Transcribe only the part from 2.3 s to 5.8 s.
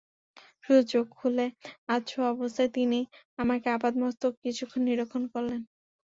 অবস্থাতেই তিনি আমাকে আপাদমস্তক কিছুক্ষণ নিরীক্ষণ করলেন।